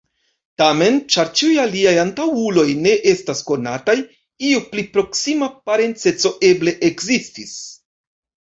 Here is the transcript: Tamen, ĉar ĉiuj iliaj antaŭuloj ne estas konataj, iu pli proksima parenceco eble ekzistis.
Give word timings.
Tamen, 0.59 0.95
ĉar 1.15 1.27
ĉiuj 1.41 1.57
iliaj 1.63 1.93
antaŭuloj 2.03 2.63
ne 2.87 2.93
estas 3.13 3.43
konataj, 3.51 3.95
iu 4.53 4.65
pli 4.73 4.87
proksima 4.97 5.51
parenceco 5.69 6.33
eble 6.53 6.75
ekzistis. 6.91 7.57